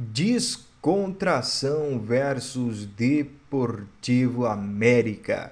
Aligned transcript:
Descontração 0.00 1.98
versus 1.98 2.86
Deportivo 2.86 4.46
América. 4.46 5.50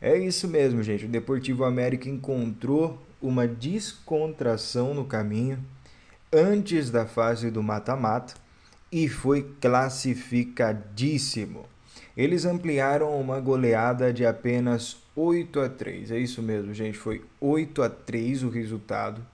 É 0.00 0.18
isso 0.18 0.48
mesmo, 0.48 0.82
gente. 0.82 1.04
O 1.04 1.08
Deportivo 1.08 1.62
América 1.62 2.08
encontrou 2.08 3.00
uma 3.22 3.46
descontração 3.46 4.92
no 4.92 5.04
caminho 5.04 5.64
antes 6.32 6.90
da 6.90 7.06
fase 7.06 7.48
do 7.48 7.62
mata-mata 7.62 8.34
e 8.90 9.08
foi 9.08 9.54
classificadíssimo. 9.60 11.64
Eles 12.16 12.44
ampliaram 12.44 13.16
uma 13.20 13.38
goleada 13.38 14.12
de 14.12 14.26
apenas 14.26 14.96
8 15.14 15.60
a 15.60 15.68
3. 15.68 16.10
É 16.10 16.18
isso 16.18 16.42
mesmo, 16.42 16.74
gente. 16.74 16.98
Foi 16.98 17.24
8 17.40 17.84
a 17.84 17.88
3 17.88 18.42
o 18.42 18.48
resultado. 18.48 19.24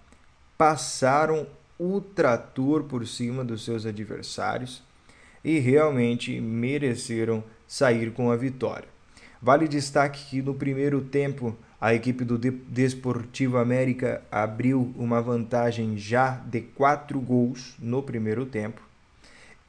Passaram 0.59 1.47
o 1.85 2.01
trator 2.01 2.85
por 2.85 3.05
cima 3.09 3.45
dos 3.45 3.65
seus 3.65 3.85
adversários 3.85 4.85
e 5.43 5.59
realmente 5.59 6.41
mereceram 6.41 7.43
sair 7.67 8.13
com 8.13 8.31
a 8.31 8.37
vitória. 8.37 8.89
Vale 9.41 9.67
destaque 9.67 10.25
que 10.27 10.41
no 10.41 10.55
primeiro 10.55 11.01
tempo 11.01 11.57
a 11.81 11.93
equipe 11.93 12.25
do 12.25 12.39
Desportivo 12.39 13.57
América 13.57 14.23
abriu 14.31 14.95
uma 14.97 15.21
vantagem 15.21 15.99
já 15.99 16.41
de 16.47 16.61
quatro 16.61 17.19
gols 17.19 17.75
no 17.81 18.01
primeiro 18.01 18.47
tempo 18.47 18.81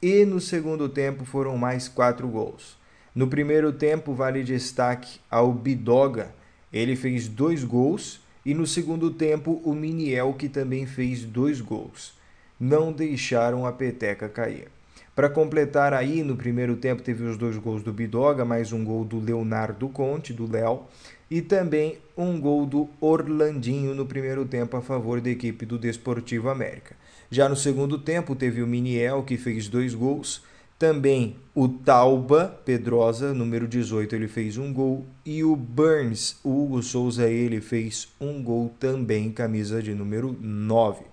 e 0.00 0.24
no 0.24 0.40
segundo 0.40 0.88
tempo 0.88 1.24
foram 1.24 1.58
mais 1.58 1.88
quatro 1.88 2.28
gols. 2.28 2.76
No 3.12 3.26
primeiro 3.26 3.72
tempo 3.72 4.14
vale 4.14 4.44
destaque 4.44 5.18
ao 5.28 5.52
Bidoga, 5.52 6.32
ele 6.72 6.94
fez 6.94 7.26
dois 7.26 7.64
gols 7.64 8.20
e 8.44 8.54
no 8.54 8.66
segundo 8.66 9.10
tempo 9.10 9.60
o 9.64 9.74
Miniel 9.74 10.34
que 10.34 10.48
também 10.48 10.86
fez 10.86 11.24
dois 11.24 11.60
gols. 11.60 12.14
Não 12.58 12.92
deixaram 12.92 13.66
a 13.66 13.72
peteca 13.72 14.28
cair. 14.28 14.68
Para 15.14 15.30
completar 15.30 15.94
aí, 15.94 16.24
no 16.24 16.34
primeiro 16.34 16.74
tempo 16.76 17.00
teve 17.00 17.22
os 17.24 17.36
dois 17.36 17.56
gols 17.56 17.84
do 17.84 17.92
Bidoga, 17.92 18.44
mais 18.44 18.72
um 18.72 18.84
gol 18.84 19.04
do 19.04 19.20
Leonardo 19.20 19.88
Conte, 19.88 20.32
do 20.32 20.50
Léo, 20.50 20.82
e 21.30 21.40
também 21.40 21.98
um 22.16 22.40
gol 22.40 22.66
do 22.66 22.88
Orlandinho 23.00 23.94
no 23.94 24.06
primeiro 24.06 24.44
tempo 24.44 24.76
a 24.76 24.82
favor 24.82 25.20
da 25.20 25.30
equipe 25.30 25.64
do 25.64 25.78
Desportivo 25.78 26.48
América. 26.48 26.96
Já 27.30 27.48
no 27.48 27.54
segundo 27.54 27.96
tempo 27.96 28.34
teve 28.34 28.60
o 28.60 28.66
Miniel 28.66 29.22
que 29.22 29.36
fez 29.36 29.68
dois 29.68 29.94
gols, 29.94 30.42
também 30.78 31.36
o 31.54 31.68
Tauba 31.68 32.60
Pedrosa, 32.64 33.32
número 33.32 33.68
18, 33.68 34.14
ele 34.16 34.26
fez 34.26 34.58
um 34.58 34.72
gol. 34.72 35.06
E 35.24 35.44
o 35.44 35.54
Burns, 35.54 36.36
o 36.42 36.64
Hugo 36.64 36.82
Souza, 36.82 37.28
ele 37.28 37.60
fez 37.60 38.08
um 38.20 38.42
gol 38.42 38.74
também, 38.80 39.30
camisa 39.30 39.82
de 39.82 39.94
número 39.94 40.36
9. 40.40 41.04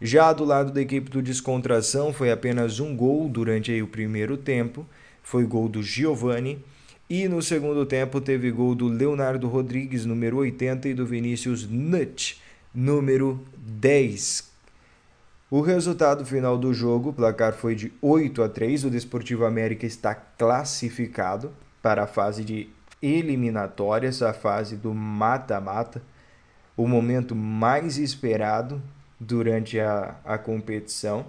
Já 0.00 0.32
do 0.32 0.44
lado 0.44 0.72
da 0.72 0.80
equipe 0.80 1.10
do 1.10 1.20
Descontração, 1.20 2.12
foi 2.12 2.30
apenas 2.30 2.80
um 2.80 2.96
gol 2.96 3.28
durante 3.28 3.80
o 3.82 3.86
primeiro 3.86 4.36
tempo. 4.36 4.86
Foi 5.22 5.44
gol 5.44 5.68
do 5.68 5.82
Giovani. 5.82 6.64
E 7.10 7.26
no 7.26 7.42
segundo 7.42 7.84
tempo 7.84 8.20
teve 8.20 8.50
gol 8.50 8.74
do 8.74 8.86
Leonardo 8.86 9.48
Rodrigues, 9.48 10.04
número 10.04 10.38
80, 10.38 10.88
e 10.88 10.94
do 10.94 11.06
Vinícius 11.06 11.68
Nut, 11.68 12.40
número 12.74 13.40
10. 13.56 14.47
O 15.50 15.62
resultado 15.62 16.26
final 16.26 16.58
do 16.58 16.74
jogo, 16.74 17.08
o 17.08 17.12
placar 17.12 17.54
foi 17.54 17.74
de 17.74 17.90
8 18.02 18.42
a 18.42 18.48
3. 18.50 18.84
O 18.84 18.90
Desportivo 18.90 19.46
América 19.46 19.86
está 19.86 20.14
classificado 20.14 21.50
para 21.80 22.04
a 22.04 22.06
fase 22.06 22.44
de 22.44 22.68
eliminatórias, 23.00 24.20
a 24.20 24.34
fase 24.34 24.76
do 24.76 24.92
mata-mata, 24.92 26.02
o 26.76 26.86
momento 26.86 27.34
mais 27.34 27.96
esperado 27.96 28.82
durante 29.18 29.80
a, 29.80 30.16
a 30.22 30.36
competição. 30.36 31.24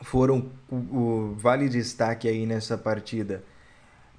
Foram 0.00 0.50
o, 0.68 0.76
o 0.76 1.34
vale 1.36 1.68
destaque 1.68 2.26
aí 2.26 2.44
nessa 2.44 2.76
partida 2.76 3.44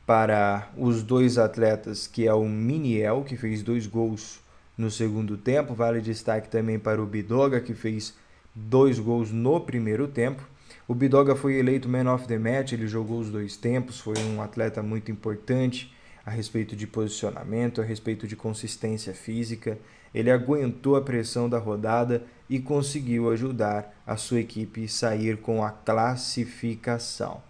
para 0.06 0.70
os 0.78 1.03
dois 1.03 1.38
atletas, 1.38 2.08
que 2.08 2.25
é 2.25 2.34
o 2.34 2.46
Miniel, 2.46 3.25
que 3.25 3.36
fez 3.36 3.62
dois 3.62 3.86
gols 3.86 4.40
no 4.78 4.90
segundo 4.90 5.38
tempo. 5.38 5.74
Vale 5.75 6.00
destaque 6.00 6.47
também 6.47 6.80
para 6.80 7.02
o 7.02 7.06
Bidoga, 7.06 7.59
que 7.59 7.74
fez 7.74 8.13
dois 8.54 9.00
gols 9.00 9.32
no 9.32 9.60
primeiro 9.60 10.08
tempo. 10.08 10.48
O 10.88 10.96
Bidoga 10.96 11.36
foi 11.36 11.56
eleito 11.56 11.88
Man 11.88 12.12
of 12.12 12.28
the 12.28 12.38
Match, 12.38 12.72
ele 12.72 12.88
jogou 12.88 13.20
os 13.20 13.30
dois 13.30 13.56
tempos, 13.56 14.00
foi 14.00 14.18
um 14.20 14.42
atleta 14.42 14.82
muito 14.82 15.12
importante 15.12 15.94
a 16.26 16.32
respeito 16.32 16.76
de 16.76 16.88
posicionamento, 16.88 17.82
a 17.82 17.84
respeito 17.84 18.28
de 18.28 18.36
consistência 18.36 19.14
física. 19.14 19.78
Ele 20.14 20.32
aguentou 20.32 20.96
a 20.96 21.02
pressão 21.02 21.48
da 21.48 21.60
rodada 21.60 22.24
e 22.50 22.60
conseguiu 22.60 23.30
ajudar 23.30 23.94
a 24.06 24.18
sua 24.18 24.40
equipe 24.40 24.88
sair 24.88 25.38
com 25.38 25.64
a 25.64 25.70
classificação. 25.70 27.42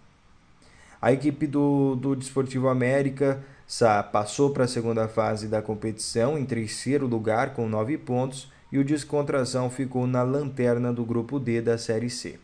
A 1.00 1.12
equipe 1.12 1.46
do, 1.46 1.96
do 1.96 2.14
Desportivo 2.14 2.68
América 2.68 3.42
passou 4.12 4.50
para 4.50 4.64
a 4.64 4.68
segunda 4.68 5.08
fase 5.08 5.48
da 5.48 5.62
competição 5.62 6.38
em 6.38 6.44
terceiro 6.44 7.06
lugar 7.06 7.54
com 7.54 7.68
nove 7.68 7.96
pontos 7.96 8.50
e 8.72 8.78
o 8.78 8.84
Descontração 8.84 9.68
ficou 9.70 10.06
na 10.06 10.22
lanterna 10.22 10.92
do 10.92 11.04
grupo 11.04 11.38
D 11.38 11.60
da 11.60 11.76
Série 11.76 12.10
C. 12.10 12.38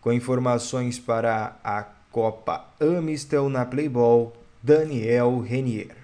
Com 0.00 0.12
informações 0.12 0.98
para 0.98 1.56
a 1.64 1.82
Copa 2.10 2.64
Amistel 2.80 3.48
na 3.48 3.64
Playball, 3.64 4.32
Daniel 4.62 5.40
Renier. 5.40 5.96